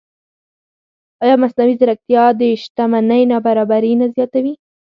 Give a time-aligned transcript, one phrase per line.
[1.23, 4.53] ایا مصنوعي ځیرکتیا د شتمنۍ نابرابري نه زیاتوي؟